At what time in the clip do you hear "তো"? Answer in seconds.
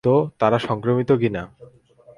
0.03-0.13